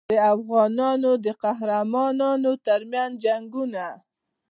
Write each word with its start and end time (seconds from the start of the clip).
د 0.11 0.13
افغانانو 0.35 1.11
د 1.25 1.27
قهرمانانو 1.43 2.51
ترمنځ 2.67 3.11
جنګونه. 3.23 3.85